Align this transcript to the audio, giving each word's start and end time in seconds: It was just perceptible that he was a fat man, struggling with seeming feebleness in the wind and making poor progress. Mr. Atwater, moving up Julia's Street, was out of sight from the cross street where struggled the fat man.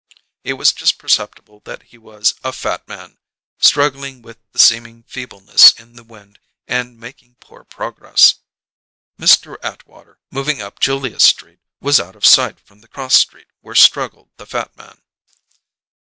It 0.43 0.53
was 0.53 0.73
just 0.73 0.97
perceptible 0.97 1.59
that 1.65 1.83
he 1.83 1.99
was 1.99 2.33
a 2.43 2.51
fat 2.51 2.87
man, 2.87 3.19
struggling 3.59 4.23
with 4.23 4.39
seeming 4.55 5.03
feebleness 5.03 5.73
in 5.79 5.93
the 5.95 6.03
wind 6.03 6.39
and 6.67 6.99
making 6.99 7.35
poor 7.39 7.63
progress. 7.63 8.37
Mr. 9.19 9.57
Atwater, 9.61 10.17
moving 10.31 10.59
up 10.59 10.79
Julia's 10.79 11.21
Street, 11.21 11.59
was 11.79 11.99
out 11.99 12.15
of 12.15 12.25
sight 12.25 12.59
from 12.59 12.81
the 12.81 12.87
cross 12.87 13.13
street 13.13 13.49
where 13.59 13.75
struggled 13.75 14.31
the 14.37 14.47
fat 14.47 14.75
man. 14.75 15.03